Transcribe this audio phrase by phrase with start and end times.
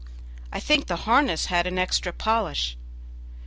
[0.51, 2.75] I think the harness had an extra polish.